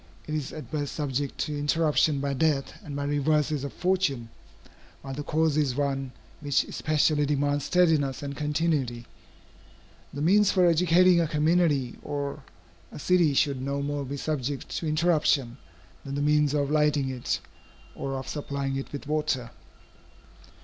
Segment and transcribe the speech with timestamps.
[0.25, 4.29] It is at best subject to interruption by death and by reverses of fortune,
[5.03, 9.05] while the cause is one which especially demands steadiness and continuity.
[10.11, 12.43] The means for educating a community or
[12.91, 15.57] a city should no more be subject to interruption,
[16.03, 17.39] than the means of lighting it,
[17.93, 19.51] or of supplying it with water.